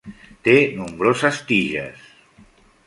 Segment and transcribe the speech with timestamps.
[0.47, 2.11] Té nombroses tiges.